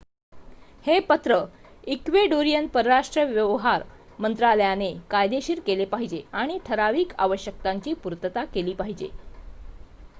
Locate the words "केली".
8.45-8.73